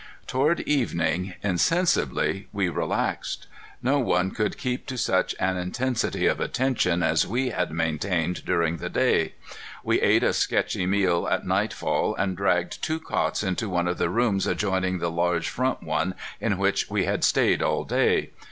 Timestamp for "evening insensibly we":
0.61-2.69